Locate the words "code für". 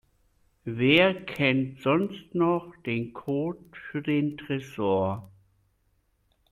3.13-4.01